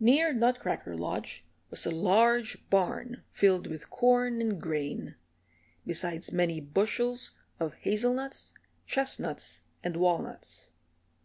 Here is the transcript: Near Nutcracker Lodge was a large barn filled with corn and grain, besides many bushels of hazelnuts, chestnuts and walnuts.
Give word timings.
Near 0.00 0.32
Nutcracker 0.32 0.96
Lodge 0.96 1.44
was 1.70 1.86
a 1.86 1.90
large 1.92 2.68
barn 2.70 3.22
filled 3.30 3.68
with 3.68 3.88
corn 3.88 4.40
and 4.40 4.60
grain, 4.60 5.14
besides 5.86 6.32
many 6.32 6.58
bushels 6.60 7.30
of 7.60 7.76
hazelnuts, 7.76 8.52
chestnuts 8.88 9.60
and 9.84 9.96
walnuts. 9.96 10.72